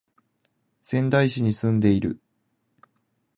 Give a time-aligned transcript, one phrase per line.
[0.81, 2.19] 仙台市に住んでいる